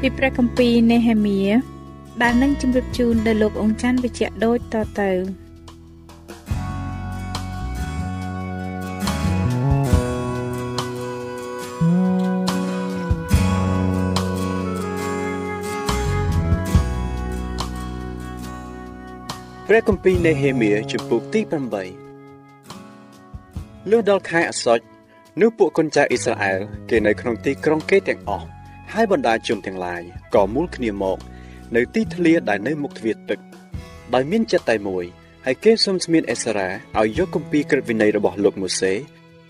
[0.00, 1.40] ពីព្រះគម្ពីរនេហេមៀ
[2.22, 5.10] ដែលនឹងជម្រាបជូនដល់លោកអង្ចាន់វិជ្ជៈដូចតទៅ
[19.66, 21.40] ព្រះគម្ពីរនេហេមៀជំពូកទី
[22.46, 24.78] 8លុះដល់ខែអសុច
[25.40, 26.58] នោះពួកកូនចៅអ៊ីស្រាអែល
[26.90, 28.59] គេនៅក្នុងទីក្រុងគេទាំងអស់
[28.94, 30.02] ហើយបណ្ដាជនទាំងឡាយ
[30.34, 31.18] ក៏មូលគ្នាមក
[31.76, 33.40] នៅទីធ្លាដែលនៅមុខទ្វារទឹក
[34.14, 35.04] ដោយមានចិត្តតែមួយ
[35.46, 38.92] ហើយគេសូមស្មានអេសារ៉ាឲ្យយកគម្ពីរក្រឹតវិន័យរបស់លោកម៉ូសេ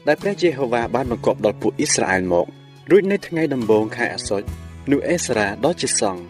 [0.07, 2.47] ដែលព្រះយេហូវ៉ាបានបង្គាប់ដល់ពួកអ៊ីស្រាអែលមក
[2.91, 4.43] រួចនៅថ្ងៃដំបូងខែអាសុច
[4.91, 6.23] នោះអេសារ៉ាដ៏ជាសង្ឃ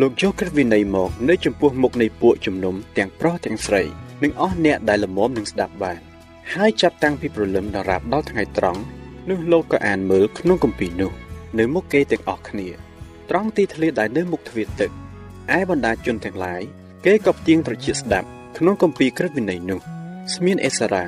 [0.00, 3.82] លោកយកក្រឹតវិន័យមកនៅចំពោះមុខនៃពួកជំនុំទាំងប្រុសទាំងស្រី
[4.22, 6.00] និងអស់អ្នកដែលល្មមនឹងស្ដាប់បាន
[6.54, 8.80] ហើយចាប់តាំងពីព្រលឹមដល់រាបដល់ថ្ងៃត្រង់
[9.28, 11.12] នោះលោកក៏អានមើលក្នុងគម្ពីរនោះ
[11.58, 12.68] នៅមុខគេទាំងអស់គ្នា
[13.30, 14.90] ត្រង់ទីធ្លាដែលនៅមុខទ្វារទឹក
[15.58, 16.62] ឯបណ្ដាជនទាំងឡាយ
[17.04, 19.80] គេក៏ផ្ទៀងត្រចៀកស្ដាប់ក្នុងគម្ពីរក្រឹតវិន័យនោះ
[20.34, 21.06] ស្មានអេសារ៉ា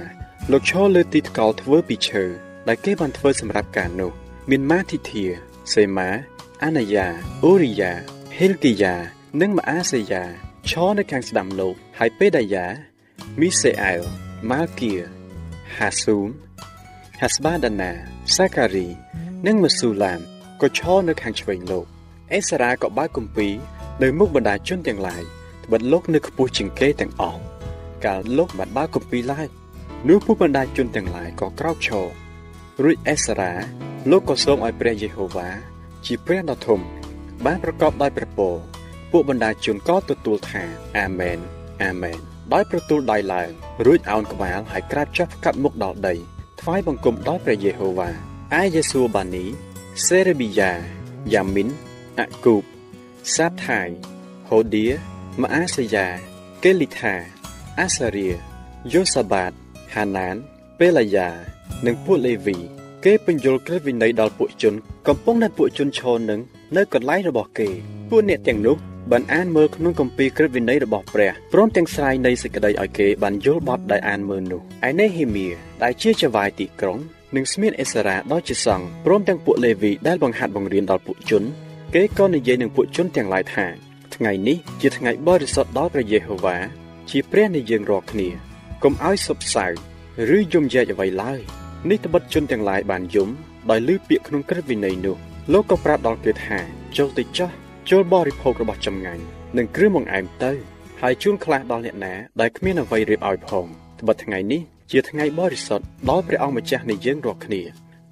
[0.52, 2.24] លោកឈរលើទីថ្កល់ធ្វើពីឈើ
[2.68, 4.12] ដែលគេបានធ្វើសម្រាប់ការនោះ
[4.50, 5.24] មានម៉ាធីធា
[5.74, 6.10] សេម៉ា
[6.64, 7.06] អាណាយ៉ា
[7.44, 7.92] អូរីយ៉ា
[8.36, 8.94] ហេលគីយ៉ា
[9.40, 10.22] និងម៉ាអាសេយ៉ា
[10.68, 12.66] ឈរនៅខាងស្ដាំលោកហើយពេដាយ៉ា
[13.40, 14.00] មីសេអែល
[14.50, 14.92] ម៉ាល់គៀ
[15.76, 16.28] ហាស៊ូម
[17.20, 17.90] ហាស្បាដាណា
[18.36, 18.88] សាការី
[19.46, 20.20] និងម៉ាស៊ូឡាម
[20.60, 21.86] ក៏ឈរនៅខាងឆ្វេងលោក
[22.32, 23.54] អេសារ៉ាក៏បើកគម្ពីរ
[24.02, 25.22] នៅមុខបណ្ដាជនទាំងឡាយ
[25.64, 27.40] ត្បិតលោកនៅខ្ពស់ជាងគេទាំងអស់
[28.04, 29.48] កាលលោកបានបើកគម្ពីរឡើង
[30.08, 32.06] នោះពួកបណ្ដាជនទាំងឡាយក៏ក្រោកឈរ
[32.82, 33.52] រួចអេសារ៉ា
[34.10, 35.48] លោកក៏សូមឲ្យព្រះយេហូវ៉ា
[36.06, 36.80] ជាព្រះដ៏ធំ
[37.44, 38.54] បានប្រកបដោយព្រះពរ
[39.10, 40.62] ពួកបណ្ដាជនក៏ទទួលថា
[40.98, 41.38] អាមែន
[41.82, 42.18] អាមែន
[42.52, 43.48] ដោយប្រទូលដៃឡើង
[43.86, 46.14] រួចអោនក្បាលហើយក្រាបចុះកាត់មុខដល់ដី
[46.60, 48.10] ថ្វាយបង្គំដល់ព្រះយេហូវ៉ា
[48.60, 49.44] ឯយេស៊ូបានី
[50.02, 50.72] សេរេប៊ីយ៉ា
[51.32, 51.68] យ៉ាមីន
[52.18, 52.64] អាគូប
[53.34, 53.80] សាថៃ
[54.48, 54.86] ហូឌា
[55.40, 56.06] ម៉ាអាសយ៉ា
[56.62, 57.14] កេលីថា
[57.80, 58.28] អាសារៀ
[58.92, 59.52] យូសាបាត
[59.94, 60.36] ហាណាន
[60.78, 61.28] ពេឡាយ៉ា
[61.86, 62.56] និងពួកលេវី
[63.04, 64.74] គេបញ្យល់ក្រឹតវិន័យដល់ពួកជន
[65.06, 66.40] កំពុងតែពួកជនឈរនឹង
[66.76, 67.68] នៅកន្លែងរបស់គេ
[68.10, 68.76] ពួកអ្នកទាំងនោះ
[69.10, 75.46] បានអានមើលក្នុងគម្ពីរក្រឹតវិន័យរបស់ព្រះព្រមទាំងស្រាយនៃសេចក្តីឲ្យគេបានយល់បទដែលអានមើលនោះឯនេហេមៀ
[75.82, 76.98] ដែលជាចៅហ្វាយទីក្រុង
[77.36, 81.42] និងស្មានអេសារ៉ាដ៏ជាសង្ឃព្រមទាំងពួកលេវីដែលបង្ហាត់បង្រៀនដល់ពួកជន
[81.94, 83.66] គេក៏និយាយនឹងពួកជនទាំងឡាយថា
[84.14, 86.56] ថ្ងៃនេះជាថ្ងៃបរិសុទ្ធដល់ព្រះយេហូវ៉ា
[87.10, 88.28] ជាព្រះនៃយើងរាល់គ្នា
[88.82, 89.66] កុំឲ្យសុបសៅ
[90.36, 91.40] ឬយំយែកអ្វីឡើយ
[91.90, 93.28] នេះត្បិតជនទាំងឡាយបានយំ
[93.70, 95.16] ដោយលឺពាក្យក្នុងក្រឹតវិន័យនោះ
[95.52, 96.58] លោកក៏ប្រាប់ដល់គេថា
[96.96, 97.50] ចូលទៅចោះ
[97.90, 99.22] ចូលបរិភោគរបស់ចម្ងាញ់
[99.56, 100.52] និងគ្រឿងបង្អែមទៅ
[101.00, 103.66] ហើយជូនខ្លះដល់អ្នកណាដែលគ្មានអ្វីរៀបឲ្យផង
[104.00, 107.62] ត្បិតថ្ងៃនេះ ជាថ្ងៃបរិសុទ្ធដល់ព្រះអង្គម្ចាស់នៃយើងរាល់គ្នា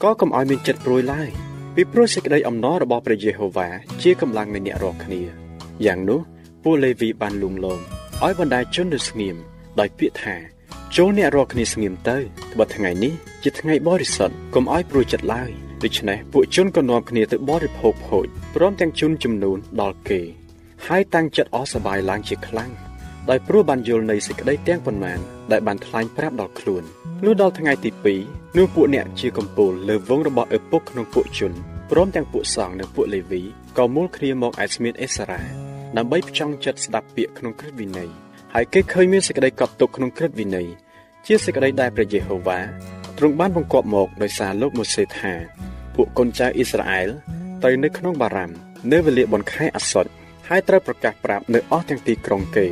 [0.03, 1.29] ក៏កុំឲ្យមានចិត្តព្រួយឡើយ
[1.75, 3.69] ពីព្រោះសេចក្តីអំណររបស់ព្រះយេហូវ៉ា
[4.03, 5.23] ជាកម្លាំងនៃអ្នករាល់គ្នា
[5.87, 6.21] យ៉ាងនោះ
[6.63, 7.81] ពួកលេវីបានលួងលោម
[8.25, 9.37] ឲ្យបណ្ដាជននៅស្ងៀម
[9.81, 10.37] ដោយពាក្យថា
[10.97, 12.19] ចូលអ្នករាល់គ្នាស្ងៀមទៅ
[12.53, 15.51] ត្បិតថ្ងៃនេះជាថ្ងៃបរិសុទ្ធកុំឲ្យព្រួយចិត្តឡើយ
[15.85, 20.21] ដូច្នេះពួកជនក៏នាំគ្នាទៅបរិភោគភោជព្រមទាំងជូនចំនួនដល់គេ
[20.87, 22.71] ហើយតាំងចិត្តអស់សប្បាយឡើងជាខ្លាំង
[23.31, 25.19] ដោយព្រោះបានយល់នៃសេចក្តីទាំងប៉ុន្មាន
[25.53, 26.83] ដែលបានថ្លែងប្រាប់ដល់ខ្លួន
[27.25, 27.91] លុះដល់ថ្ងៃទី
[28.25, 31.53] 2នោះពួកអ្នកជាកំពូលលើវងរបស់ឪពុកក្នុងពួកជន
[31.91, 33.43] ព្រមទាំងពួកសង្ឃនិងពួកលេវី
[33.79, 35.43] ក៏មូលគ្នាមកឯស្មៀនអេសារ៉ា
[35.97, 38.11] ដើម្បីផ្ចង់ចិត្តស្ដាប់ពាក្យក្នុងក្រឹតវិន័យ
[38.55, 40.69] ហើយគេឃើញមានសេចក្តីកត់ទុកក្នុងក្រឹតវិន័យ
[41.27, 42.61] ជាសេចក្តីដែលព្រះយេហូវ៉ា
[43.19, 45.33] ទ្រង់បានបង្គាប់មកដោយសារលោកម៉ូសេថា
[45.95, 47.09] ពួកកូនចៅអ៊ីស្រាអែល
[47.63, 48.51] ត្រូវនៅក្នុងបារ៉ាំ
[48.93, 50.07] នៅវេលាបុណ្យខែអាសុត
[50.49, 52.67] ហើយត្រូវប្រកាសប្រាប់នៅអស់ទាំងទីក្រុងគេ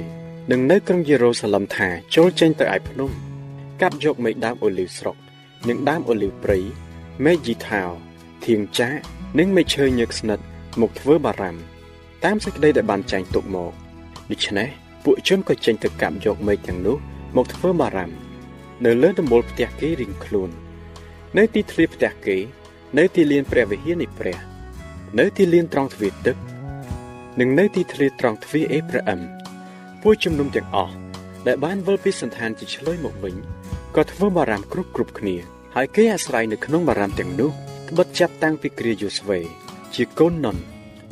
[0.51, 3.11] និងនៅក្រុងយេរូសាឡឹមថាចូលចេញទៅឯភ្នំ
[3.81, 5.17] កាប់យកមែកដើមអូលីវស្រុក
[5.69, 6.59] និងដើមអូលីវព្រៃ
[7.25, 7.89] មែកយីថាវ
[8.45, 9.01] ធៀងចាក់
[9.39, 10.39] និងមែកឈើញើកស្និត
[10.81, 11.57] មកធ្វើបារ៉ាំ
[12.25, 13.73] តាមសេចក្តីដែលបានចែងទុកមក
[14.31, 14.69] ដូច្នេះ
[15.05, 16.97] ពួកជនក៏ចេញទៅកាប់យកមែកទាំងនោះ
[17.37, 18.11] មកធ្វើបារ៉ាំ
[18.85, 20.51] នៅលើដំបូលផ្ទះគេរៀងខ្លួន
[21.37, 22.37] នៅទីធ្លាផ្ទះគេ
[22.99, 24.39] នៅទីលានព្រះវិហារនៃព្រះ
[25.19, 26.37] នៅទីលានត្រង់ទ្វារទឹក
[27.41, 29.21] និងនៅទីធ្លាត្រង់ទ្វារអេប្រាអឹម
[30.03, 30.95] ពួកជំនុំទាំងអស់
[31.47, 33.35] ដែលបានវិលពីសន្តានជាឆ្លើយមកវិញ
[33.97, 35.37] ក៏ធ្វើបារម្ភគ្រប់គ្រប់គ្នា
[35.75, 37.51] ហើយគេអាស្រ័យនៅក្នុងបារម្ភទាំងនោះ
[37.89, 39.39] ក្បិតចាប់តាំងពីគ្រាយូស្វេ
[39.95, 40.57] ជាកូននុន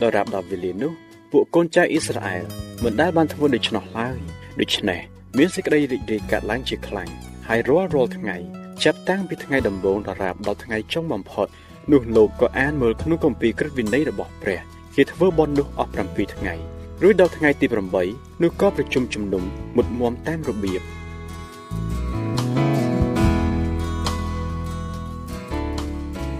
[0.00, 0.92] ដល់រាប់ដល់វេលានោះ
[1.32, 2.44] ពួកកូនចៅអ៊ីស្រាអែល
[2.84, 4.18] មិនដែលបានធ្វើដូច្នោះឡើយ
[4.60, 5.00] ដូច្នេះ
[5.38, 7.10] មានសេចក្តីរីករាយកើតឡើងជាខ្លាំង
[7.48, 8.36] ហើយរាល់រាល់ថ្ងៃ
[8.84, 11.46] ចាប់តាំងពីថ្ងៃដំបូងដល់រាប់ដល់ថ្ងៃចុងបំផុត
[11.92, 14.60] នោះលោកក៏អានមើលក្នុងគម្ពីរក្រឹតវិន័យរបស់ព្រះ
[14.96, 17.66] គេធ្វើបន់នោះអស់7ថ្ងៃ រួចដល់ថ្ងៃទី
[18.04, 19.44] 8នោះក៏ប្រជុំជំនុំ
[19.76, 20.82] មុតមមតាមរបៀប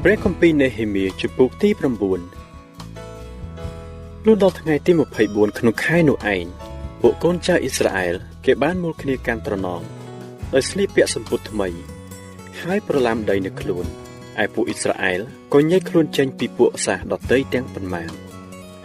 [0.03, 1.83] ព្រះគម្ពីរនេហេមៀជំពូកទី9
[4.27, 4.93] លុះដល់ថ្ងៃទី
[5.25, 6.45] 24ក្នុងខែនោះឯង
[7.01, 8.15] ពួកកូនចៅអ៊ីស្រាអែល
[8.45, 9.83] គេបានមូលគ្នាកាន់ត្រណម
[10.55, 11.69] ដោយស្លៀកពាក់សម្ពុតថ្មី
[12.61, 13.85] ហើយប្រឡាំដីនៅខ្លួន
[14.43, 15.21] ឯពួកអ៊ីស្រាអែល
[15.53, 18.28] ក៏ញែកខ្លួនចេញពីពួកសាសដតីទាំងប៉ុន្មាន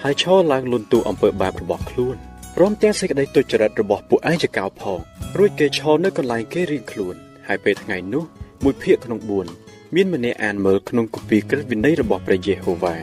[0.05, 2.15] ហើយឈរឡើងលន់ទូអំពើបាបរបស់ខ្លួន
[2.55, 4.99] ព្រមទាំងសេចក្តីទុច្ចរិតរបស់ពួកឯងចកោផង
[5.37, 7.15] រួចគេឈរនៅកន្លែងគេរៀងខ្លួន
[7.47, 8.23] ហើយពេលថ្ងៃនោះ
[8.63, 9.19] មួយភាគក្នុង
[9.57, 12.95] 4មានម្នាក់អានមើលក្នុងគម្ពីរក្រឹតវិន័យរបស់ព្រះយេហូវ៉ា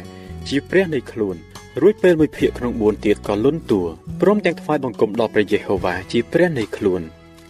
[0.49, 1.37] ជាព្រះនៃខ្លួន
[1.83, 3.83] រួចពេលមួយភាគក្នុង4ទៀតក៏លន់តួ
[4.21, 7.03] ព្រមទាំងថ្វាយបង្គំដល់ព្រះយេហូវ៉ាជាព្រះនៃខ្លួន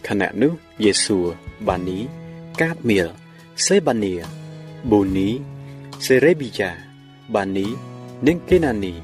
[0.09, 0.53] ខណៈនោះ
[0.85, 1.19] យេស៊ូ
[1.69, 1.99] បានី
[2.61, 3.09] កាតមៀល
[3.67, 4.13] សេបានី
[4.91, 5.29] ប៊ូនី
[6.07, 6.71] សេរេប៊ីយ៉ា
[7.35, 7.67] បានី
[8.27, 8.95] និងកេណានី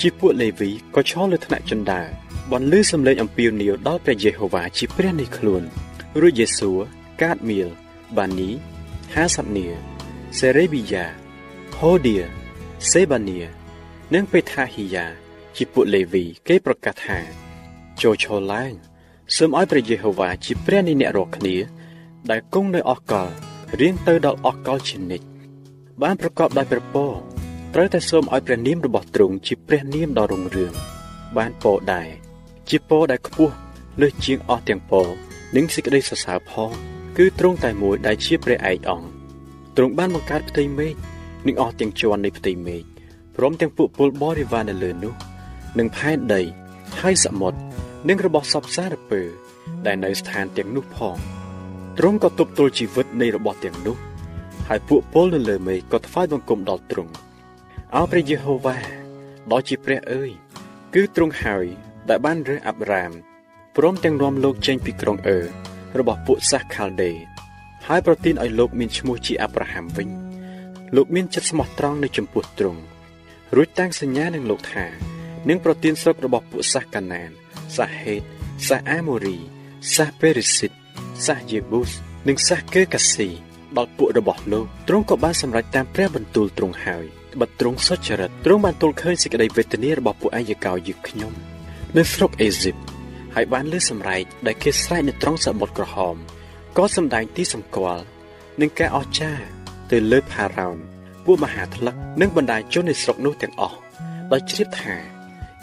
[0.00, 2.08] ជាពួកលេវីក៏ឈរលើថ្នាក់ជណ្ដើរ
[2.52, 5.62] បន្លឺសំឡេងអំពាវនាវដល់ព្រះយេហូវ៉ាជាព្រះនៃខ្លួន
[6.20, 6.70] រួចយេស៊ូ
[7.22, 7.68] កាតមៀល
[8.16, 8.50] បានី
[9.14, 9.66] ហាសាប់នី
[10.38, 11.04] សេរេប៊ីយ៉ា
[11.76, 12.16] ហូឌី
[12.90, 13.38] សេបានី
[14.14, 15.06] និងពេថាហ៊ីយ៉ា
[15.56, 17.18] ជាពួកលេវីគេប្រកាសថា
[18.02, 18.72] ចូលឈរឡើង
[19.36, 21.56] សូមឲ្យព្រះយេហូវ៉ាជាព្រះនៃអ្នករាល់គ្នា
[22.30, 23.28] ដែលគង់នៅអស់កល
[23.80, 25.26] រៀងទៅដល់អស់កលជានិច្ច
[26.02, 27.12] បានប្រកបដោយព្រះពរ
[27.76, 30.72] ត្រូវតែសូមឲ្យព្រះនាមរបស់ទ្រង់ជាព្រះនាមដ៏រុងរឿង
[31.36, 32.08] បានពរដែរ
[32.68, 33.54] ជាពរដែលខ្ពស់
[34.00, 35.08] លើសជាងអស់ទាំងពរ
[35.56, 36.70] និងសេចក្តីសរសើរផង
[37.16, 39.08] គឺទ្រង់តែមួយដែលជាព្រះឯកអង្គ
[39.76, 40.92] ទ្រង់បានបង្កើតផ្ទៃមេឃ
[41.46, 42.82] និងអស់ទាំងជាន់នៃផ្ទៃមេឃ
[43.36, 45.14] ព្រមទាំងពួកពលបរិវារនៅលើនោះ
[45.78, 46.42] និងផែនដី
[47.00, 47.58] ហើយសមុទ្រ
[48.08, 49.22] និងរបស់សពសារពើ
[49.86, 51.16] ដែលនៅស្ថានទាំងនោះផង
[51.98, 53.96] ទ្រង់ក៏ទប់ទល់ជីវិតនៃរបស់ទាំងនោះ
[54.68, 57.14] ហើយពួកពលនៅលើមេឃក៏ថ្វាយបង្គំដល់ទ្រង់
[57.96, 58.76] អោព្រះយេហូវ៉ា
[59.52, 60.30] ដ៏ជាព្រះអើយ
[60.94, 61.66] គឺទ្រង់ហើយ
[62.08, 63.12] ដែលបានរើសអាប់រ៉ាម
[63.76, 65.38] ព្រមទាំងនាំលោកចេញពីក្រុងអឺ
[65.98, 67.12] របស់ពួកសាសខាល់ដេ
[67.86, 70.08] ហើយប្រទានឲ្យលោកមានឈ្មោះជាអាប់រ៉ាហាំវិញ
[70.96, 72.82] លោកមានចិត្តស្មោះត្រង់នៅចំពោះទ្រង់
[73.56, 74.86] រួចតាំងសញ្ញានឹងលោកថា
[75.48, 77.30] នឹងប្រទានស្រុករបស់ពួកសាសកាណាន
[77.76, 78.22] សាសហេត
[78.68, 79.38] សាសអាម៉ូរី
[79.94, 80.72] សាសពេរិសិត
[81.26, 81.90] សាសយេប៊ូស
[82.28, 83.28] និងសាសកេកាស៊ី
[83.76, 87.06] ដល់ពួករបស់លោកទ្រង់ក៏បានសម្រេចតាមព្រះបន្ទូលទ្រង់ហើយ
[87.40, 91.32] បិទទ្រង់សុចរិតទ្រង់បានទល់ឃើញសេចក្តីវេទនារបស់ពួកអាយកោយើងខ្ញុំ
[91.96, 92.76] នៅស្រុកអេស៊ីប
[93.34, 96.16] ហើយបានលើសម្រែកដែលគេស្រែកនៅត្រង់សមុទ្រក្រហម
[96.76, 98.04] ក៏សម្ដែងទីសម្គាល់
[98.60, 99.44] នឹងការអស្ចារ្យ
[99.90, 100.76] ទៅលើផារ៉ោន
[101.24, 103.78] ពួកមហាថ្លឹកនិងបណ្ដាជននៃស្រុកនោះទាំងអស់
[104.32, 104.96] ដោយជ្រាបថា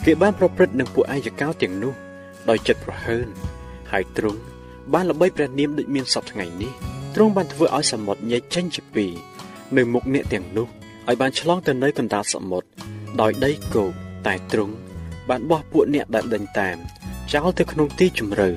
[0.04, 1.94] គេបានប្រព្រឹត្តនឹងពួកអាយកោទាំងនោះ
[2.48, 3.26] ដោយចិត្តប្រហើន
[3.90, 4.40] ហើយទ្រង់
[4.92, 6.72] បានល្បីព្រះនាមដូចមានសពថ្ងៃនេះ
[7.14, 9.12] ទ្រង់បានធ្វើឲ្យសមុទ្រញែកចេញជាពីរ
[9.76, 10.68] នៅមុខអ្នកទាំងនោះ
[11.08, 12.68] ឲ្យបានឆ្លងទៅនៅកណ្ដាលសមុទ្រ
[13.20, 13.92] ដោយដីគោក
[14.26, 14.74] តែទ្រង់
[15.28, 16.76] បានបោះពួកអ្នកដែលដេញតាម
[17.32, 18.48] ចោលទៅក្នុងទីជម្រៅ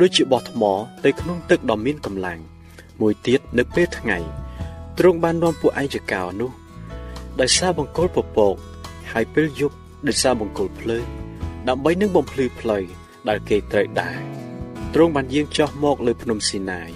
[0.00, 0.62] ដូចជាបោះថ្ម
[1.04, 2.40] ទៅក្នុងទឹកដ៏មានកម្លាំង
[3.00, 4.18] មួយទៀតនៅពេលថ្ងៃ
[4.98, 6.50] ទ្រង់បាននាំពួកឯកកោនោះ
[7.40, 8.54] ដោយសារបង្គោលពពក
[9.12, 11.06] ហើយពេលយប់ដោយសារបង្គោលភ្លើង
[11.68, 12.84] ដើម្បីនឹងបំភ្លឺផ្លូវ
[13.28, 14.20] ដែលគេត្រូវដើរ
[14.94, 16.90] ទ្រង់បានយាងចុះមកលើភ្នំស៊ីណាយ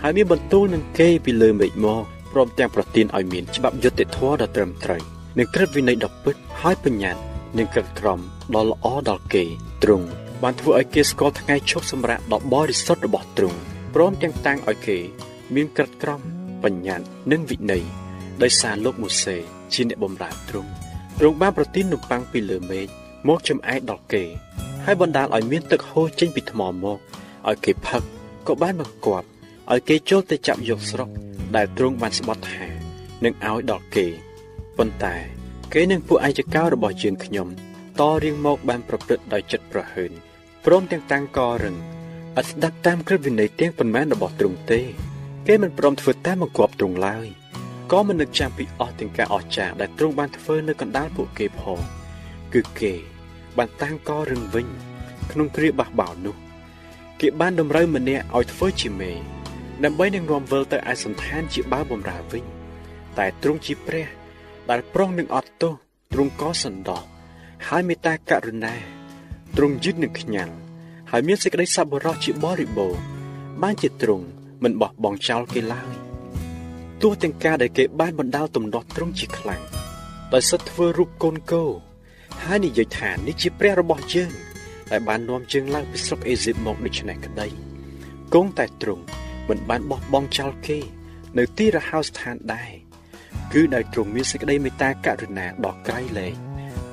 [0.00, 5.02] ហើយមានបន្ទូលនឹងគេពីលើមេឃមក ព្រមទាំងប្រទានឲ្យមានច្បាប់យុត្តិធម៌ដ៏ត្រឹមត្រូវ
[5.38, 7.22] និងក្រឹតវិន័យដ៏ពិតហើយបញ្ញត្តិ
[7.58, 8.20] និងក្រឹតក្រម
[8.54, 9.44] ដ៏ល្អដល់គេ
[9.82, 10.06] ទ្រង់
[10.42, 13.58] បានធ្វើឲ្យគេស្គាល់ថ្ងៃឈប់សម្រាកដ៏បរិសុទ្ធរបស់ទ្រង់
[13.94, 14.98] ព្រមទាំងតាំងឲ្យគេ
[15.54, 16.20] មានក្រឹតក្រម
[16.64, 17.84] បញ្ញត្តិនិងវិន័យ
[18.42, 19.36] ដោយសារលោកម៉ូសេ
[19.72, 20.70] ជាអ្នកបម្រើទ្រង់
[21.18, 22.86] ទ្រង់បានប្រទាននំប៉័ងពីលើមេឃ
[23.28, 24.24] មកចំអែតដល់គេ
[24.84, 26.98] ហើយបណ្ដាលឲ្យមានទឹកហូរចេញពីថ្មមក
[27.48, 28.02] ឲ្យគេផឹក
[28.46, 29.26] ក៏បានបង្គាប់
[29.70, 31.08] ឲ្យគេចូលទៅចាប់យកស្រុក
[31.56, 32.66] ដែលទ្រង់បានស្បត់ថា
[33.24, 34.06] នឹងឲ្យដល់គេ
[34.78, 35.16] ប៉ុន្តែ
[35.72, 37.48] គេនឹងពួកឯកកោរបស់យើងខ្ញុំ
[38.00, 40.12] តរៀងមកបានប្រព្រឹត្តដោយចិត្តប្រហើន
[40.64, 41.76] ព្រមទាំងតាំងករឹង
[42.36, 44.80] អត់ស្ដាប់តាមក្រឹតវិន័យទាំងប៉ុន្មានរបស់ទ្រង់ទេ
[45.46, 47.26] គេមិនព្រមធ្វើតាមបង្គាប់ទ្រង់ឡើយ
[47.92, 51.80] ក៏មិននឹកចាំពីអស់ទាំងការអស្ចារ្យដែលទ្រង់បានធ្វើនៅកណ្ដាលពួកគេផង
[52.54, 52.92] គឺគេ
[53.58, 54.66] បានតាំងករឹងវិញ
[55.30, 56.36] ក្នុងគ្រាបះបោរនោះ
[57.20, 59.12] គេបានតម្រូវម្នាក់ឲ្យធ្វើជាមេ
[59.84, 62.44] ដើម្បីនឹងនាំវិលទៅឯសន្តានជាបាវបំរើវិញ
[63.18, 64.06] តែទ្រង់ជាព្រះ
[64.70, 65.74] ដែលប្រុងនឹងអត់ទោស
[66.12, 67.02] ទ្រង់ក៏សន្តោស
[67.68, 68.74] ហើយមេត្តាករុណា
[69.56, 70.54] ទ្រង់យឺតនឹងខ្ញាល់
[71.10, 73.02] ហើយមានសេចក្តីសប្បុរសជាបរិបូរណ៍
[73.62, 74.26] បានជាទ្រង់
[74.62, 75.92] មិនបោះបង់ចោលគេឡើយ
[77.02, 79.62] ទោះទាំងការដែលគេបានបណ្ដាលទំនាស់ទ្រង់ជាខ្លាំង
[80.32, 81.64] ដោយសិតធ្វើរូបកូនគោ
[82.44, 84.32] ហើយនិយាយថានេះជាព្រះរបស់យើង
[84.90, 87.48] ដែលបាននាំជើងឡើងពីស្រុកអេស៊ីបមកដូច្នេះក្តី
[88.34, 89.04] គង់តែទ្រង់
[89.50, 90.78] មិនបានបោះបង់ចោលគេ
[91.38, 92.70] នៅទីរហោស្ថានដែរ
[93.52, 96.34] គឺដោយទ្រង់មានសេចក្តីមេត្តាករុណាដ៏ក្រៃលែង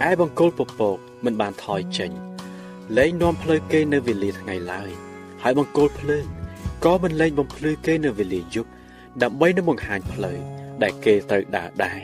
[0.08, 2.12] ឯបង្គោលពពកមិនបានថយចេញ
[2.98, 4.90] លែងនាំផ្លូវគេនៅវេលាថ្ងៃឡើយ
[5.44, 6.26] ហើយបង្គោលភ្លើង
[6.86, 8.70] ក៏មិនលែងបំភ្លឺគេនៅវេលាយប់
[9.24, 10.38] ដើម្បីនឹងបង្ហាញផ្លូវ
[10.84, 12.02] ដែលគេត្រូវដើរដែរ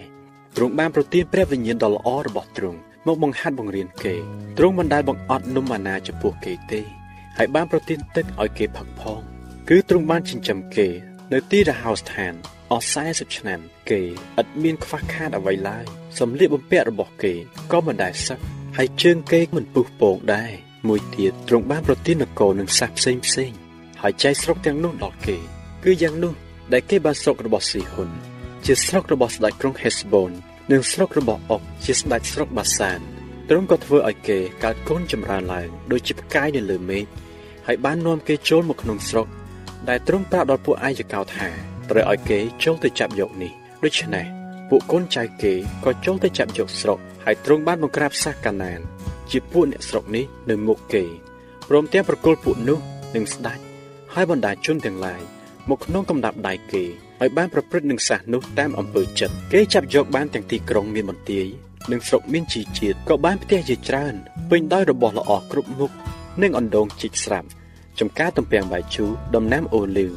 [0.56, 4.16] ទ្រង់បានប្រទានព្រះវិញ្ញាណដ៏ល្អរបស់ទ្រង់មកបង្ហាត់បង្រៀនគេ
[4.58, 6.82] ទ្រង់មិនដែលបង្អត់នំអាណាចំពោះគេទេ
[7.38, 9.33] ហើយបានប្រទានទឹកឲ្យគេផឹកផង
[9.70, 10.88] គឺទ្រង់បានចិញ្ចឹមគេ
[11.34, 12.34] នៅទីរហោស្ថាន
[12.72, 14.02] អស់40ឆ្នាំ គេ
[14.40, 15.86] ឥតមានខ្វះខាតអ្វីឡើយ
[16.20, 17.34] សម្លៀកបំពាក់របស់គេ
[17.72, 18.40] ក៏មិនដែលសឹក
[18.78, 20.52] ហើយជើងគេមិនពុះពងដែរ
[20.88, 23.52] មួយទៀតទ្រង់បានប្រទាននគរនឹងសាសផ្សេងផ្សេង
[24.02, 25.38] ហើយចែកស្រុកទាំងនោះដល់គេ
[25.84, 26.34] គឺយ៉ាងនោះ
[26.74, 28.10] ដែលគេបានស្រុករបស់ស៊ីហ៊ុន
[28.66, 30.32] ជាស្រុករបស់ស្ដេចក្រុងហេសបូន
[30.72, 33.00] និងស្រុករបស់អុកជាស្ដេចស្រុកបាសាន
[33.50, 37.06] ទ្រង់ក៏ធ្វើឲ្យគេកើតកូនចម្រើនឡើងដូចជាផ្កាយនៅលើមេឃ
[37.68, 39.28] ហើយបាននាំគេចូលមកក្នុងស្រុក
[39.90, 41.48] ដែលទ្រង់ប្រាប់ដល់ពួកអាយកោថា
[41.90, 43.52] ត្រូវឲ្យគេចូលទៅចាប់យកនេះ
[43.84, 44.26] ដូច្នេះ
[44.70, 45.54] ពួកកូនចៅគេ
[45.86, 48.80] ក៏ចូលទៅចាប់យកស្រុកហើយទ្រង់បានបង្ក្រាបសាសកាណាន
[49.32, 51.04] ជាពួកអ្នកស្រុកនេះនៅមុខគេ
[51.70, 52.80] ព្រមទាំងប្រគល់ពួកនោះ
[53.16, 53.60] នឹងស្ដេច
[54.14, 55.22] ហើយបណ្ដាជនទាំងឡាយ
[55.70, 56.84] មកក្នុងកំដាប់ដៃគេ
[57.20, 61.48] ហើយបានប្រព្រឹត្តនឹងសាសនោះតាមអំពើចិត្តគេចាប់យកបានទាំងទីក្រុងមានបន្ទាយ
[61.92, 64.16] និងស្រុកមានជីជាតិក៏បានផ្ទះជាច្រើន
[64.50, 65.92] ពេញដោយរបស់ល្អគ្រប់មុខ
[66.42, 67.48] និងអណ្ដូងជីកស្រាប់
[68.00, 70.12] ចំការទំពាំងបាយជូរដំណាំអូលីវ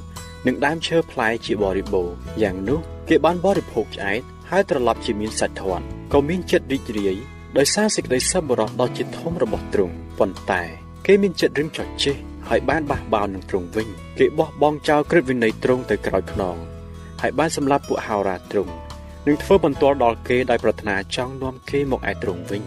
[0.46, 2.08] និងដើមឈើផ្លែជាបរិបូរ
[2.42, 7.16] យ៉ាងនោះគេបានបរិភោគឆ្អែតហើយត្រឡប់ជាមានសាច់ធាត់ក៏មានចិត្តរីករាយ
[7.58, 10.62] ដោយសារសេចក្តីសប្បុរសដ៏ជាធំរបស់ទ្រង់ប៉ុន្តែ
[11.06, 12.16] គេមានចិត្តរឹងចោះចេះ
[12.48, 16.56] ហើយបានបះបោរនឹងទ្រង់វិញគេបោះបង់ចោលក្រឹតវិន័យទ្រង់ទៅក្រោយខ្នង
[17.22, 18.72] ហើយបានសម្លាប់ពួកហោរាទ្រង់
[19.26, 22.62] នឹងធ្វើបន្ទាល់ដល់គេដោយប្រាថ្នាចង់នាំគេមកឯទ្រង់វិញ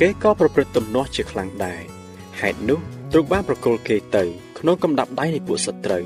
[0.00, 1.82] គេក៏ប្រព្រឹត្តទំនាស់ជាខ្លាំងដែរ
[2.40, 2.80] ហេតុនោះ
[3.12, 6.04] ទ្រង់បានប្រគល់គេទៅ ក្នុងកំដាប់ដៃនៃពួកសត្រូវ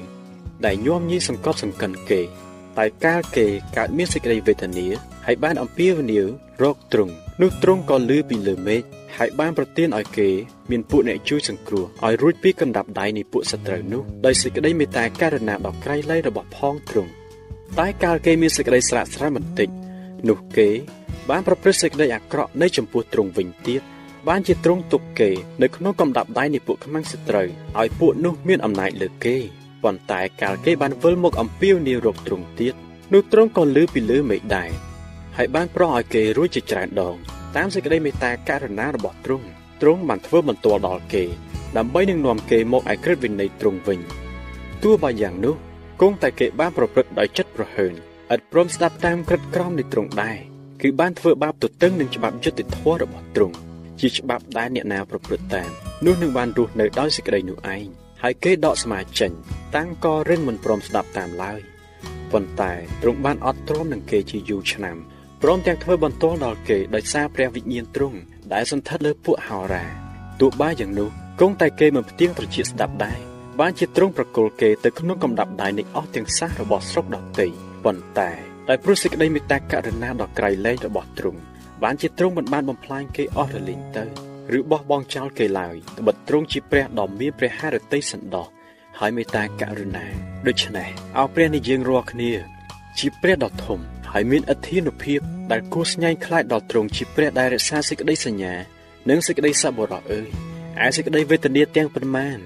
[0.64, 2.20] ដែលញោមញីសង្កត់សង្កិនគេ
[2.78, 4.86] តែកាលគេកើតមានសេចក្តីវេទនា
[5.26, 6.26] ហើយបានអំពាវនាវ
[6.62, 8.82] រកទ្រង់នោះទ្រង់ក៏លឺពីលើមេឃ
[9.16, 10.28] ហើយបានប្រទានឲ្យគេ
[10.70, 17.10] មានពួកអ្នកជួយសង្គ្រោះឲ្យរួចពីកណ្ដាប់ដៃនៃពួកសត្រូវនោះដោយសេចក្តីមេត្តាករុណាដ៏ក្រៃលែងរបស់ផងទ្រង់
[17.78, 19.68] តែកាលគេមានសេចក្តីស្រាក់ស្រានបន្តិច
[20.28, 20.68] នោះគេ
[21.30, 23.82] បានប្រព្រឹត្តសេចក្តីអាក្រក់នៅចំពោះទ្រង់វិញទៀត
[24.28, 25.30] បានជាទ្រង់ទុកគេ
[25.62, 27.48] នៅក្នុងកំដាប់ដៃនៃពួកខ្មាំងសត្រូវ
[27.80, 29.36] ឲ្យពួកនោះមានអំណាចលើគេ
[29.82, 32.74] ប៉ុន្តែកាលគេបានវិលមកអំពាវនាវរកទ្រង់ទៀត
[33.12, 34.70] នោះទ្រង់ក៏លឺពីលើមេឃដែរ
[35.36, 37.14] ហើយបានប្រោសឲ្យគេរួចជាច្រើនដង
[37.56, 39.46] តាមសេចក្តីមេត្តាករុណារបស់ទ្រង់
[39.80, 41.24] ទ្រង់បានធ្វើបន្ទាល់ដល់គេ
[41.76, 44.00] ដើម្បីនឹងនាំគេមកឯក្រឹតវិន័យទ្រង់វិញ
[44.82, 45.56] ទោះបើយ៉ាងនោះ
[46.00, 47.92] គង់តែគេបានប្រព្រឹត្តដោយចិត្តប្រហើន
[48.34, 50.38] ឥតព្រមស្ដាប់តាមក្រឹតក្រមនៃទ្រង់ដែរ
[50.82, 53.56] គឺបានធ្វើបាបទទឹងនឹងច្បាប់យុត្តិធម៌របស់ទ្រង់
[54.00, 55.70] ជាច្បាប់ដែលអ្នកណាប្រព្រឹត្តតាម
[56.04, 57.86] នោះនឹងបានរស់នៅដោយសេចក្តីនោះឯង
[58.22, 59.32] ហើយគេដកស្មាចេញ
[59.76, 61.60] តាំងក៏រឹងមិនព្រមស្ដាប់តាមឡើយ
[62.32, 64.96] ប៉ុន្តែទ្រង់បានអត់ទ្រាំនឹងគេជាយូរឆ្នាំ
[65.42, 68.18] ព្រមទាំងធ្វើបន្ទាល់ដល់គេដោយសារព្រះវិញ្ញាណទ្រង់
[68.52, 69.84] ដែលសន្ធិដ្ឋលើពួកហោរា
[70.40, 71.08] ទោះបីយ៉ាងនោះ
[71.40, 73.18] គង់តែគេមិនផ្ទៀងត្រចៀកស្ដាប់ដែរ
[73.60, 77.46] បានជាទ្រង់ប្រគល់គេទៅក្នុងកំដាប់ដៃនៃអស់ទាំងសាសរបស់ស្រុកដទៃ
[77.84, 78.30] ប៉ុន្តែ
[78.68, 81.40] ដោយព្រោះសេចក្តីមេត្តាករុណាដ៏ក្រៃលែងរបស់ទ្រង់
[81.82, 84.04] បានជាទ្រង់មិនបានបំផ្លាញគេអស់រលីងទៅ
[84.58, 88.46] ឬបោះបង់ចោលគេឡើយត្បិតទ្រង់ជាព្រះដ៏មានព្រះハរតីសន្តោស
[88.98, 90.06] ហើយមេត្តាករុណា
[90.46, 92.32] ដូច្នេះអោព្រះនៃយើងរាល់គ្នា
[92.98, 93.78] ជាព្រះដ៏ធំ
[94.12, 95.20] ហើយមានអធិនុភាព
[95.50, 98.54] ដែលគួរស្ញែងខ្លាចដល់ទ្រង់ជាព្រះដែលរក្សាសេចក្តីសញ្ញា
[99.08, 100.28] និងសេចក្តីសប្បុរសអើយ
[100.84, 102.38] ឯសេចក្តីវេទនាទាំងប៉ុន្មាន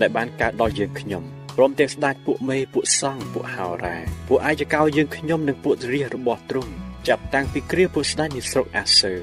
[0.00, 1.22] ដែលបានកើតដល់យើងខ្ញុំ
[1.56, 3.96] ព្រមទាំងស្ដេចពួកមេពួកសង្ឃពួកហោរា
[4.28, 6.72] ពួកអាយកោយើងខ្ញុំនិងពួករាជរបស់ទ្រង់
[7.08, 9.14] ចាប់តាំងពីគ្រាពួកស្ដេចនៃស្រុកអាសឺ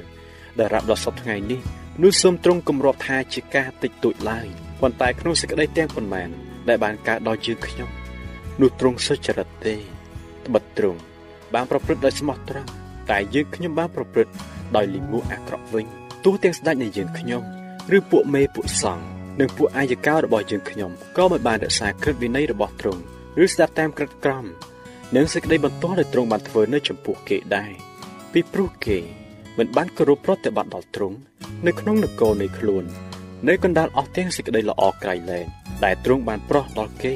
[0.59, 1.61] ដែលរាប់ដល់សពថ្ងៃនេះ
[2.03, 4.47] នោះសូមទ្រង់គម្រាប់ថាជាការតិចតួចឡើយ
[4.81, 6.29] ប៉ុន្តែក្នុងសេចក្តីទាំងប៉ុន្មាន
[6.67, 7.89] ដែលបានកើតដល់យើងខ្ញុំ
[8.61, 9.75] នោះទ្រង់សុចរិតទេ
[10.45, 10.99] ត្បិតទ្រង់
[11.53, 12.69] បានប្រព្រឹត្តដោយស្មោះត្រង់
[13.11, 14.33] តែយើងខ្ញុំបានប្រព្រឹត្ត
[14.75, 15.85] ដោយលិមួអាក្រក់វិញ
[16.25, 17.41] ទោះទាំងស្ដេចនៃយើងខ្ញុំ
[17.97, 19.05] ឬពួកមេពួកសង្ឃ
[19.39, 23.01] និងពួកអាយកោរបស់យើងខ្ញុំក៏មិនបានរក្សាក្រឹតវិន័យរបស់ទ្រង់
[23.43, 24.45] ឬស្ដាប់តាមក្រឹតក្រម
[25.15, 27.71] និងសេចក្តីបន្ទាល់ដែលទ្រង់បានធ្វើនៅចំពោះគេដែរ
[28.31, 28.97] ពីព្រោះគេ
[29.57, 31.17] មិនបានគោរពប្រតិបត្តិដល់ទ្រង់
[31.67, 32.83] នៅក្នុងនគរនៃខ្លួន
[33.47, 35.45] នៅកណ្ដាលអស់ទាំងសេចក្តីល្អក្រៃលែង
[35.85, 37.15] ដែលទ្រង់បានប្រោះដល់គេ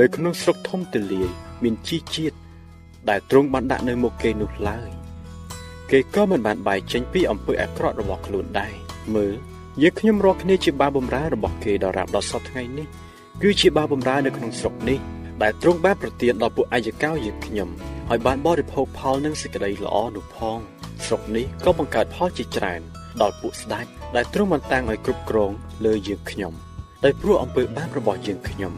[0.00, 1.28] នៅក្នុងស្រុកធំទលាយ
[1.62, 2.36] មានជីជាតិ
[3.10, 4.88] ដែលទ្រង់បានដាក់នៅមុខគេនោះឡើយ
[5.90, 8.74] គេក៏មិនបានបែកចេញពីអំពើអាក្រក់របស់ខ្លួនដែរ
[9.14, 9.34] មើល
[9.82, 12.86] យើងខ្ញុំរាល់គ្នាជាបាបបំរើរបស់គេដល់រាបដល់សពថ្ងៃនេះ
[13.42, 14.98] គឺជាបាបបំរើនៅក្នុងស្រុកនេះ
[15.42, 17.68] ដែលទ្រង់បានប្រទានដល់ពួកអាយកោយើងខ្ញុំ
[18.08, 20.58] ហើយបានបរិភោគផលនិងសេចក្តីល្អនោះផង
[21.04, 22.80] ស្រុកនេះក៏បង្កើតផលជាច្រើន
[23.20, 25.52] ដល់ពួកស្ដេចដែលទ្រង់បានតាំងឲ្យគ្រប់គ្រង
[25.84, 26.52] លើយើងខ្ញុំ
[27.04, 28.72] ដោយព្រោះអំពើបាបរបស់យើងខ្ញុំ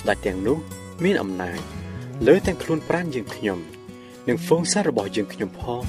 [0.00, 0.58] ស្ដេចទាំងនោះ
[1.04, 1.60] មានអំណាច
[2.26, 3.58] លើទាំងខ្លួនប្រាណយើងខ្ញុំ
[4.28, 5.82] និងហ្វូងសាររបស់យើងខ្ញុំផង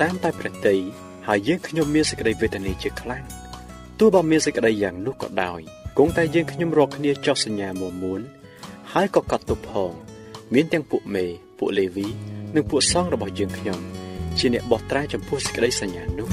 [0.00, 0.80] តាមតែប្រតិយ
[1.26, 3.24] ហើយយើងខ្ញុំមានសេចក្តីវេទនាជាខ្លាំង
[3.98, 5.60] ទោះបើមានសេចក្តីយ៉ាងនោះក៏ដោយ
[5.98, 8.20] គង់តែយើងខ្ញុំរកគ្នាចោះសញ្ញាមួមួន
[8.96, 9.92] ហើយក៏កត់ទុកផង
[10.54, 11.24] មានទាំងពួកមេ
[11.58, 12.06] ពួកលេវី
[12.54, 13.78] និងពួកសង្ឃរបស់យើងខ្ញុំ
[14.38, 16.28] ជាអ្នកបោះត្រាចំពោះសេចក្តីសញ្ញានោះ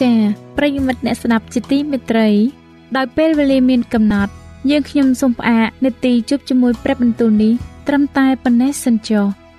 [0.00, 0.16] ចា៎
[0.56, 2.28] ប្រិយមិត្តអ្នកស្ដាប់ជាទីមេត្រី
[2.96, 4.32] ដោយពេលវេលាមានកំណត់
[4.70, 7.52] យើងខ្ញុំសូមផ្អាកនេតិជប់ជាមួយព្រឹបបន្ទូលនេះ
[7.88, 9.26] ត្រឹមតែប៉ុណ្ណេះសិនចុះ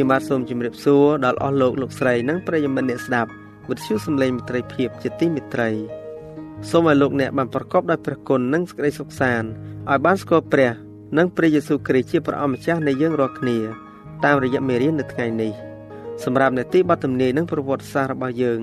[0.00, 3.30] ខ្ញុំបាទសូមជម្រាបសួរដល់អស់លោកលោកស្រីនិងប្រិយមិត្តអ្នកស្ដាប់
[3.68, 5.70] វិទ្យុសំឡេងមិត្តភាពជាទីមេត្រី
[6.70, 9.48] សូមឲ្យលោកអ្នកបានប្រកបដោយព្រះគុណនិងសេចក្តីសុខសាន្ត
[9.90, 10.72] ឲ្យបានស្គាល់ព្រះ
[11.18, 13.58] និងព្រះយេស៊ូវគ្រីស្ទជាព្រះអម្ចាស់នៃយើងរាល់គ្នា
[14.24, 15.52] តាមរយៈមេរៀននៅថ្ងៃនេះ
[16.24, 18.60] សម្រាប់នេតិបទទំនាយនិងប្រវត្តិសាស្ត្ររបស់យើង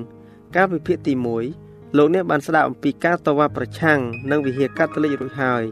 [0.56, 1.14] ការវិភាគទី
[1.56, 4.00] 1លោកអ្នកបានស្ដាប់អំពីការតវ៉ាប្រឆាំង
[4.32, 5.64] នឹងវិហារកាតូលិករួចហើយ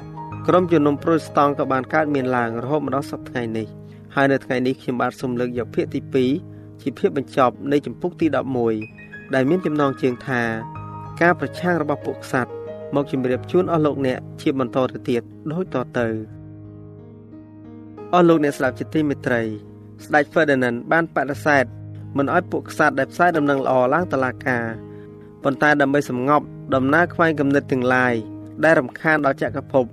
[0.48, 3.70] ក្រុមជំនុំប្រូតស្តង់ក៏បានកើតមានឡើងរហូតមកដល់សប្តាហ៍ថ្ងៃនេះ
[4.18, 6.00] ហើយនៅថ្ងៃនេះខ្ញុំបាទសូមលើកយកភាគទី
[6.42, 8.28] 2ជាភាគបញ្ចប់នៃចម្ពោះទី
[8.80, 10.42] 11ដែលមានចំណងជើងថា
[11.22, 12.52] ការប្រឆាំងរបស់ពួកក្សត្រ
[12.96, 16.08] មកជម្រាបជូនអស់លោកអ្នកជាបន្តទៅទៀតដូចតទៅ
[18.14, 19.42] អស់លោកអ្នកស្ដាប់ជាទីមេត្រី
[20.06, 21.66] ស្ដេច Ferdinand បានបដិសេធ
[22.18, 24.66] មិនឲ្យពួកក្សត្រដែលផ្សាយដំណឹងល្អឡើងតុលាការ
[25.44, 28.14] ប៉ុន្តែដើម្បីសម្ងប់ដំណើរខ្វែងគំនិតទាំងឡាយ
[28.64, 29.86] ដែលរំខានដល់ចក្រភព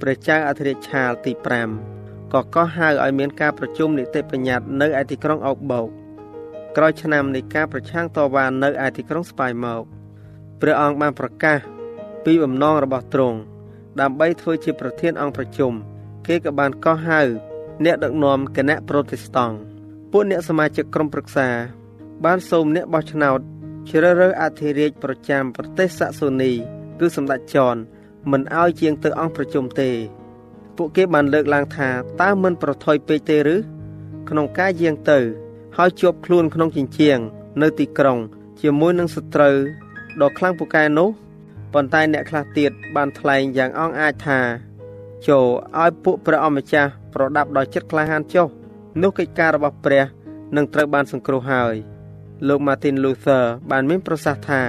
[0.00, 2.01] ព្រះចៅអធិរាជឆាលទី5
[2.32, 5.88] ក៏កោះហៅឲ្យមានការប្រជុំនីតិបញ្ញត្តិនៅឯទីក្រុងអុកបូក
[6.76, 9.82] ក្រោយឆ្នាំនៃការប្រឆាំងតវ៉ានៅឯទីក្រុងស្ប៉ៃមក
[10.60, 11.58] ព្រះអង្គបានប្រកាស
[12.24, 13.38] ពីបំណងរបស់ទ្រង់
[14.00, 15.72] ដើម្បីធ្វើជាប្រធានអង្គប្រជុំ
[16.26, 17.20] គេក៏បានកោះហៅ
[17.84, 19.56] អ្នកដឹកនាំគណៈប្រូតេស្តង់
[20.10, 21.48] ពួកអ្នកសមាជិកក្រុមប្រឹក្សា
[22.24, 23.40] បានសូមអ្នកបោះឆ្នោត
[23.88, 26.52] ជ្រើសរើសអធិរាជប្រចាំប្រទេសសាក់សូនី
[27.00, 27.76] គឺសម្ដេចចន
[28.30, 29.90] មិនឲ្យជាងទៅអង្គប្រជុំទេ
[30.82, 31.88] ពួកគេបានលើកឡើងថា
[32.22, 33.56] តើមិនប្រថុយពេកទេឬ
[34.28, 35.18] ក្នុងការយាងទៅ
[35.76, 37.18] ហើយជាប់ខ្លួនក្នុងជញ្ជាំង
[37.62, 38.18] នៅទីក្រុង
[38.60, 39.54] ជាមួយនឹងសត្រូវ
[40.20, 41.08] ដ៏ខ្លាំងពូកែនោះ
[41.72, 44.40] ប៉ុន្តែអ្នកខ្លះទៀតបានថ្លែងយ៉ាងអង់អាចថា
[45.28, 45.44] ចូល
[45.82, 48.48] ឲ្យពួកព្រះអម្ចាស់ប្រដាប់ដោយចិត្តក្លាហានចុះ
[49.02, 50.04] នោះកិច្ចការរបស់ព្រះ
[50.56, 51.74] នឹងត្រូវបានសង្គ្រោះហើយ
[52.48, 54.62] លោក Martin Luther បានមានប្រសាសន៍ថា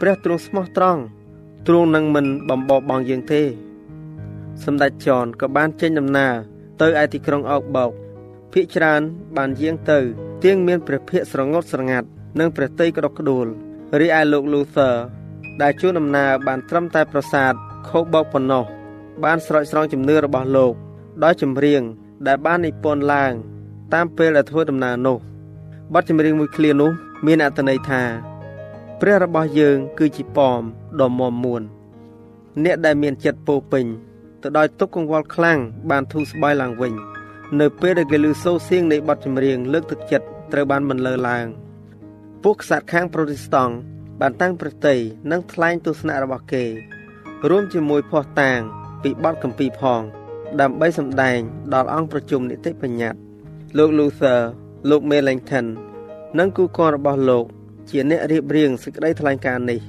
[0.00, 1.00] ព្រះទ្រង់ស្មោះត្រង់
[1.66, 3.67] ទ្រង់នឹងមិនបំបបបងយើងទេ
[4.64, 6.34] សម្ដេចចនក៏បានចេញដំណើរ
[6.80, 7.90] ទៅឯទីក្រុងអោកបោក
[8.52, 9.02] ភៀកច្រើន
[9.36, 9.98] បានយាងទៅ
[10.44, 12.06] ទៀងមានព្រះភិក្ខស្រងត់ស្រងាត់
[12.38, 13.46] និងព្រះតីក្តុកក្តួល
[14.00, 14.94] រីឯលោក Luther
[15.62, 17.54] ដែលជួនដំណើរបានត្រឹមតែប្រាសាទ
[17.88, 18.64] ខូបោកប៉ុណ្ណោះ
[19.24, 20.74] បានស្រោចស្រង់ជំនឿរបស់លោក
[21.24, 21.82] ដោយចម្រៀង
[22.26, 23.32] ដែលបាននិពន្ធឡើង
[23.94, 25.18] តាមពេលដែលធ្វើដំណើរនោះ
[25.94, 26.90] បទចម្រៀងមួយឃ្លានោះ
[27.26, 28.02] មានអត្ថន័យថា
[29.00, 30.62] ព្រះរបស់យើងគឺជាប៉ម
[31.00, 31.62] ដ៏មមមួន
[32.64, 33.86] អ្នកដែលមានចិត្តពោពេញ
[34.42, 35.58] ទៅដោយទុកកង្វល់ខ្លាំង
[35.90, 36.94] បានធូរស្បើយឡើងវិញ
[37.60, 41.46] នៅពេលដែលគេឮសូរសៀងនៃបទចម្រៀងលើកទឹកចិត្តត្រូវបានបន្លឺឡើង
[42.42, 43.74] ពួកក្សត្រខាងប្រូតេស្តង់
[44.20, 44.98] បានតាំងប្រតិយ
[45.30, 46.64] និងថ្លែងទស្សនៈរបស់គេ
[47.48, 48.58] រួមជាមួយភ័ស្តុតាង
[49.02, 50.00] ពីបទកម្ពីផង
[50.60, 51.38] ដើម្បីសម្ដែង
[51.74, 53.18] ដល់អង្គប្រជុំនីតិបញ្ញត្តិ
[53.78, 54.40] លោក Luther
[54.90, 55.66] លោក Melanchthon
[56.38, 57.44] និងគូកនរបស់លោក
[57.90, 59.80] ជាអ្នករៀបរៀងសេចក្តីថ្លែងការណ៍នេះ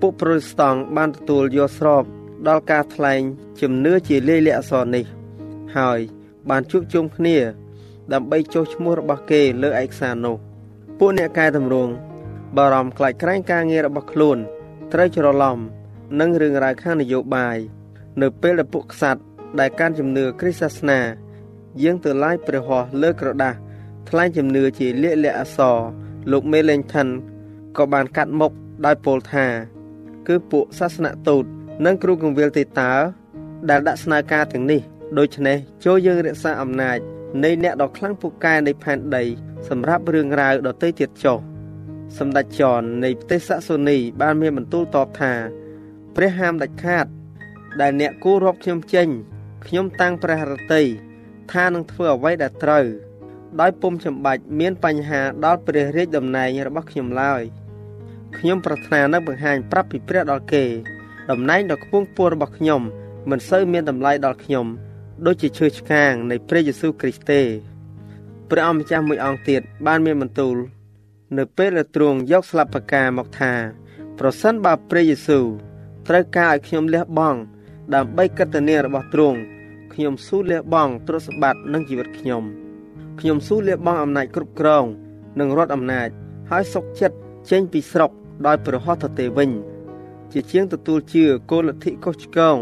[0.00, 2.04] ពួកប្រូតេស្តង់បានទទួលយកស្រប
[2.48, 3.20] ដល់ការថ្លែង
[3.60, 5.04] ជំនឿជាលាយលក្ខណ៍អក្សរនេះ
[5.76, 6.00] ហើយ
[6.50, 7.36] បានជួបជុំគ្នា
[8.12, 10.36] ដើម្បីចុះឈ្មោះរបស់គេលើឯកសារនោះ
[10.98, 11.92] ពួកអ្នកកែតម្រង់
[12.56, 14.38] បារម្ភខ្លាចក្រែងការងាររបស់ខ្លួន
[14.92, 15.58] ត្រូវច្រឡំ
[16.20, 17.58] នឹងរឿងរ៉ាវខាងនយោបាយ
[18.20, 19.20] នៅពេលដែលពួកក្សត្រ
[19.58, 21.00] ដែលកាន់ជំនឿគ្រិស្តសាសនា
[21.82, 23.58] យាងទៅឡាយព្រះហស្ថលើក្រដាស់
[24.08, 25.78] ថ្លែងជំនឿជាលាកលក្ខអសរ
[26.30, 27.08] លោកមេលេងថិន
[27.76, 28.52] ក៏បានកាត់មុខ
[28.84, 29.46] ដោយពោលថា
[30.28, 31.44] គឺពួកសាសនទូត
[31.84, 32.92] និងគ្រូកងវិលទេតើ
[33.70, 34.80] ដែលដាក់ស្នើការទាំងនេះ
[35.18, 36.98] ដូច្នេះចូលយើងរក្សាអំណាច
[37.44, 39.24] នៃអ្នកដ៏ខ្លាំងពូកែនៃផែនដី
[39.68, 41.38] សម្រាប់រឿងរ៉ាវដទៃទៀតចុះ
[42.18, 45.32] សម្ដេចចននៃប្រទេសសាក់សូនី បានមានបន្ទូលតបថា
[46.16, 47.06] ព្រះហាមដាច់ខាត
[47.80, 49.08] ដែលអ្នកគួររាប់ខ្ញុំចេញ
[49.66, 50.82] ខ្ញុំតាំងព្រះរតី
[51.52, 52.84] ថានឹងធ្វើអ្វីដែលត្រូវ
[53.60, 57.42] ដោយពុំចាំបាច់មានបញ្ហាដល់ព្រះរាជតំណែងរបស់ខ្ញុំឡើយ
[58.38, 60.64] ខ្ញុំប្រាថ្នានឹងបង្ហាញប្រាប់ពីព្រះដល់គេ
[61.30, 62.82] តំណែងដ៏ខ្ពង់ខ្ពស់របស់ខ្ញុំ
[63.30, 64.66] មិនសូវមានតម្លៃដល់ខ្ញុំ
[65.26, 67.42] ដូចជាឈើឆ្កាងនៃព្រះយេស៊ូវគ្រីស្ទទេ
[68.50, 70.56] ព្រះអង្គម្ចាស់មួយអង្គទៀតបានមានបន្ទូល
[71.38, 73.52] នៅពេលដែលទ្រង់យកស្លាបផ្កាមកថា
[74.18, 75.46] ប្រសិនបើព្រះយេស៊ូវ
[76.08, 77.38] ត្រូវការឲ្យខ្ញុំលះបង់
[77.94, 79.38] ដើម្បីកតនារបស់ទ្រង់
[79.92, 82.42] ខ្ញុំស៊ូលះបង់ទ្រព្យសម្បត្តិនិងជីវិតខ្ញុំ
[83.20, 84.84] ខ្ញុំស៊ូលះបង់អំណាចគ្រប់គ្រង
[85.40, 86.08] និងរដ្ឋអំណាច
[86.50, 87.16] ហើយសុកចិត្ត
[87.50, 88.10] ចេញពីស្រុក
[88.46, 89.50] ដោយប្រហោះទៅទេវិញ
[90.32, 92.56] ជាជាងទទួលជឿគោលលទ្ធិកុសឆ្កង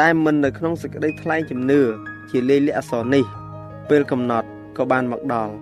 [0.00, 1.80] ដែលមិននៅក្នុងសេចក្តីថ្លែងជំនឿ
[2.30, 3.24] ជាលេខលិខិតអក្សរនេះ
[3.88, 5.54] ពេលកំណត់ក៏បានមកដល់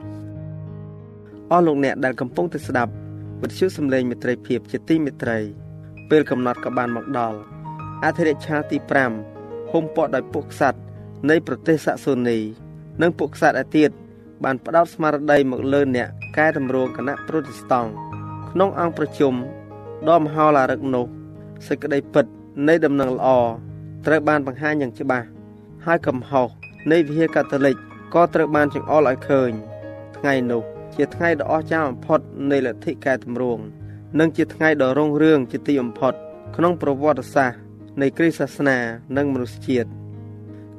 [1.51, 2.93] អស់លោកអ្នកដែលកំពុងតែស្ដាប់
[3.43, 5.39] វិទ្យុសំឡេងមេត្រីភាពជាទីមេត្រី
[6.11, 7.39] ពេលកំណត់ក៏បានមកដល់
[8.05, 8.77] អធិរាជឆាទី
[9.25, 10.79] 5ហុំព័ទ្ធដោយពួកក្សត្រ
[11.31, 12.39] នៃប្រទេសសាក់សូនី
[13.03, 13.91] និងពួកក្សត្រឯទៀត
[14.45, 17.91] បានផ្ដោតស្មារតីមកលើអ្នកកែតម្រង់គណៈប្រូតេស្តង់
[18.51, 19.35] ក្នុងអង្គប្រជុំ
[20.09, 21.18] ដ៏មហោឡារឹកនោះ
[21.67, 22.27] សេចក្តីពិត
[22.69, 23.29] នៃដំណឹងល្អ
[24.07, 25.27] ត្រូវបានបង្ហាញយ៉ាងច្បាស់
[25.87, 26.49] ហើយកំហុស
[26.93, 27.77] នៃវិហារកាតូលិក
[28.15, 29.51] ក៏ត្រូវបានចង្អុលឲ្យឃើញ
[30.17, 30.63] ថ្ងៃនោះ
[30.97, 33.63] ជាថ្ងៃដ៏អស្ចារ្យបំផុតនៃលទ្ធិកែតម្រង់
[34.19, 36.15] និងជាថ្ងៃដ៏រុងរឿងជាទីបំផុត
[36.57, 37.59] ក្នុងប្រវត្តិសាស្ត្រ
[38.01, 38.79] នៃគ្រិស្តសាសនា
[39.17, 39.89] និងមនុស្សជាតិ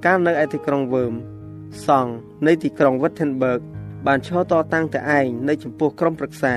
[0.05, 1.13] កាលនៅឯទីក្រុងវើម
[1.87, 2.11] សង់
[2.47, 3.61] នៃទីក្រុង Wittenberg
[4.07, 6.55] បានឈរតតាំងតែឯងនៅចំពោះក្រុមប្រឹក្សា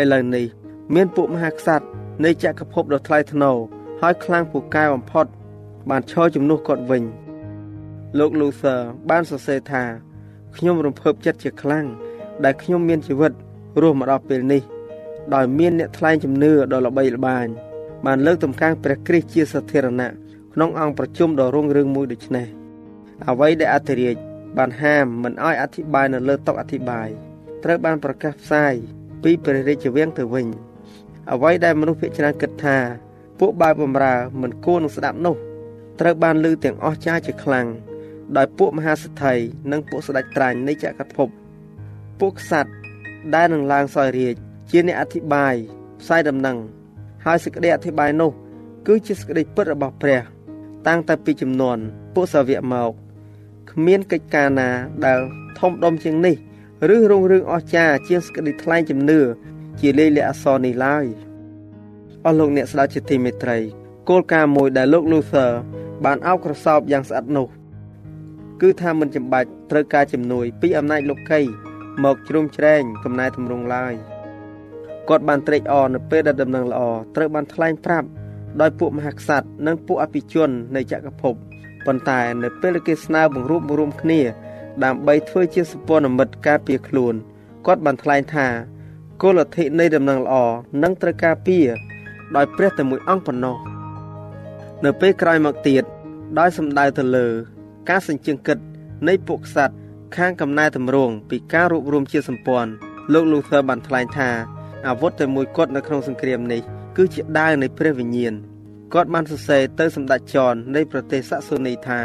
[0.00, 0.46] ឥឡូវនេះ
[0.94, 1.86] មានពួកមហាក្សត្រ
[2.24, 3.56] នៃចក្រភពដ៏ថ្លៃថ្នូរ
[4.00, 5.26] ហើយខ្លាំងពូកែបំផុត
[5.90, 7.02] បានឈរជំនួសគាត់វិញ
[8.18, 9.84] លោក Luther បានសរសេរថា
[10.56, 11.86] ខ្ញុំរំភើបចិត្តជាខ្លាំង
[12.44, 13.32] ដែលខ្ញុំមានជីវិត
[13.80, 14.62] រស់មកដល់ពេលនេះ
[15.34, 17.46] ដោយមានអ្នកថ្លែងជំនឿដ៏ល្បីល្បាញ
[18.06, 20.10] បានលើកតម្កើងព្រះគ្រីស្ទជាសាធារណៈ
[20.54, 22.46] ក្នុងអង្គប្រជុំដ៏រុងរឿងមួយដូចនេះ
[23.28, 24.16] អ្វីដែលអធិរាជ
[24.56, 27.08] បានហាមមិនឲ្យអធិប្បាយនៅលើតុអធិប្បាយ
[27.64, 28.74] ត្រូវបានប្រកាសផ្សាយ
[29.22, 30.46] ពីព្រះរាជវាំងទៅវិញ
[31.32, 32.76] អ្វីដែលមនុស្សភាគច្រើនគិតថា
[33.38, 35.36] ពួកបាវបំរើមិនគួរនឹងស្ដាប់នោះ
[36.00, 37.66] ត្រូវបានលើទាំងអស់ចាជាខ្លាំង
[38.36, 39.34] ដោយពួកមហាសេដ្ឋី
[39.70, 41.28] និងពួកស្ដេចត្រាញ់នៃចក្រភព
[42.20, 42.70] ពួកក្សត្រ
[43.34, 44.34] ដែលនឹងឡើងសោយរាជ
[44.70, 45.54] ជាអ្នកអធិប្បាយ
[46.00, 46.56] ផ្សាយដំណឹង
[47.24, 48.30] ហើយសេចក្តីអធិប្បាយនោះ
[48.86, 50.20] គឺជាសេចក្តីពិតរបស់ព្រះ
[50.86, 51.78] តាំងតែពីចំនួន
[52.14, 52.90] ពួកសាវកមក
[53.70, 54.68] គ្មានកិច្ចការណា
[55.04, 55.20] ដែល
[55.58, 56.36] ធំដុំជាងនេះ
[56.94, 59.20] ឬរុងរឿងអស្ចារ្យជាងសេចក្តីថ្លែងជំនឿ
[59.80, 61.04] ជាលេខលិខិតអក្សរនេះឡើយ
[62.24, 63.58] អស់លោកអ្នកស្ដាប់ជាទីមេត្រី
[64.08, 65.50] គោលការណ៍មួយដែលលោក Luther
[66.04, 67.48] បានអោបក្រសោបយ៉ាងស្អិតនោះ
[68.60, 71.40] គឺថាមិនចាំបាច់ត្រូវការជំនួយ ពីអំណាចលោកី
[72.04, 73.94] មកជ្រុំជ្រែងកំណែតម្រង់ឡើយ
[75.08, 76.80] គាត់បានត្រេកអរនៅពេលដែលដំណឹងល្អ
[77.16, 78.08] ត្រូវបានថ្លែងប្រាប់
[78.60, 81.34] ដោយពួកមហាក្សត្រនិងពួកអភិជននៃចក្រភព
[81.86, 84.20] ប៉ុន្តែនៅពេលគេស្នើបង្រួបបង្រួមគ្នា
[84.84, 87.14] ដើម្បីធ្វើជាសពនមិត្តការពារខ្លួន
[87.66, 88.48] គាត់បានថ្លែងថា
[89.22, 90.34] គោលលទ្ធិនៃដំណឹងល្អ
[90.82, 91.66] នឹងត្រូវការពារ
[92.36, 93.56] ដោយព្រះតែមួយអង្គប៉ុណ្ណោះ
[94.84, 95.84] នៅពេលក្រោយមកទៀត
[96.38, 97.26] ដោយសំដៅទៅលើ
[97.88, 98.58] ការសញ្ជឹងគិត
[99.08, 99.74] នៃពួកក្សត្រ
[100.16, 102.70] ខាងកំណែតម្រង់ពីការរួបរวมជាសម្ព័ន្ធ
[103.12, 104.30] លោក Luther បានថ្លែងថា
[104.86, 106.62] អាវុធតែមួយគត់នៅក្នុងសង្គ្រាមនេះ
[106.96, 108.34] គឺជាដាវនៃព្រះវិញ្ញាណ
[108.94, 112.00] គាត់បានសរសេរទៅសម្ដេចចននៃប្រទេសសាក់សូនីថា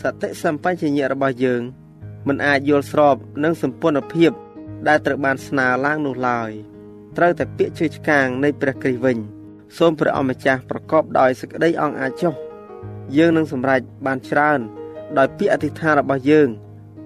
[0.00, 1.62] សតិសម្បញ្ញៈរបស់យើង
[2.28, 4.32] មិនអាចយល់ស្របនឹងសម្ព័ន្ធភាព
[4.88, 6.50] ដែលត្រូវបានស្នើឡើងនោះឡើយ
[7.16, 9.18] ត្រូវតែពាក្យជឿឆ្កាងនៃព្រះគ្រីស្ទវិញ
[9.78, 12.34] សូមព្រះអម្ចាស់ប្រកបដោយសេចក្តីអង្អាចចុះ
[13.16, 14.60] យើងនឹងសម្រេចបានច្រើន
[15.18, 16.48] ដោយពាក្យអធិដ្ឋានរបស់យើង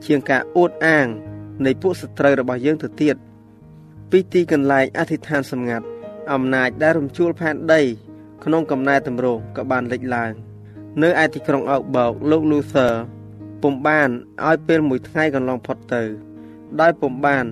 [0.06, 1.06] ជាងការអួតអាង
[1.64, 3.16] នៃពួកសត្រូវរបស់យើងទៅទៀត
[4.10, 5.87] ពីទីកន្លែងអធិដ្ឋានសម្ងាត់
[6.32, 7.80] អំណាចដែលរំជួលផែនដី
[8.44, 10.32] ក្នុងកំណែតម្រង់ក៏បានលេចឡើង
[11.02, 12.92] នៅឯទីក្រុងអោកបោកលោក Luther
[13.62, 14.08] ពុំបាន
[14.46, 16.02] ឲ្យពេលមួយថ្ងៃកន្លងផុតទៅ
[16.80, 17.44] ដោយពុំបាន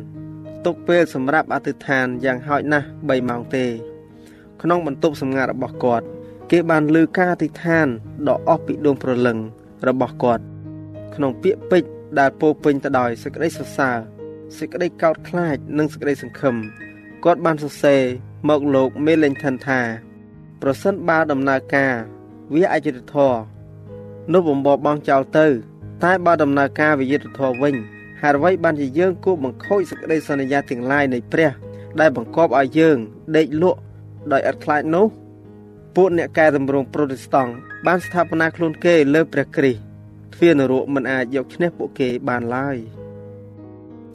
[0.65, 3.67] ទុកពេលសម្រាប់អធិដ្ឋានយ៉ាងហោចណាស់3ម៉ោងទេ
[4.63, 6.07] ក្នុងបន្ទប់សម្ងាត់របស់គាត់
[6.51, 7.87] គេបានលើការអធិដ្ឋាន
[8.29, 9.39] ដ៏អស់ពីដួងព្រលឹង
[9.89, 10.45] របស់គាត់
[11.15, 13.97] ក្នុងពាក្យពេចន៍ដែលពោពេញទៅដោយសេចក្តីសរសើរ
[14.59, 16.57] សេចក្តីកោតខ្លាចនិងសេចក្តីសង្ឃឹម
[17.25, 18.03] គាត់បានសរសេរ
[18.49, 19.81] មកលោកមេលេងថិនថា
[20.63, 21.95] ប្រសិនបើដំណើរការ
[22.55, 23.39] វាអយុត្តិធម៌
[24.33, 25.47] នោះបំបបបងចោលទៅ
[26.05, 27.77] តែបើដំណើរការវិយុត្តិធម៌វិញ
[28.23, 31.51] ហេតុអ្វីបានជាយើងគួរបង្ខូចសេចក្តីសន្យាទាំងឡាយនៃព្រះ
[32.01, 32.97] ដែលបង្កប់ឲ្យយើង
[33.37, 33.81] ដេកលក់
[34.33, 35.07] ដោយឥតខ្លាចនោះ
[35.97, 37.53] ពួកអ្នកកែតម្រង់ប្រូតេស្តង់
[37.87, 39.81] បានស្ថាបនាខ្លួនគេលើព្រះគ្រីស្ទ
[40.35, 42.77] ទ្វារនរកមិនអាចយកឈ្នះពួកគេបានឡើយ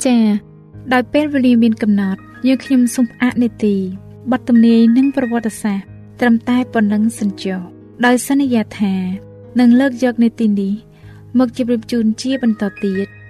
[0.05, 0.23] ចា៎
[0.93, 3.75] ដោយពេលវេលាមានកំណត់យើងខ្ញុំសូមផ្អាកនេតិ
[4.31, 7.59] បទទំនាយនិងប្រវត្តិសាស្ត្រត្រឹមតែប៉ុណ្ណឹងសិនចុះ
[8.05, 8.95] ដោយសន្យាថា
[9.59, 10.73] នឹងលើកយកនេតិនេះ
[11.37, 13.07] មកជម្រាបជូនជាបន្តទៀត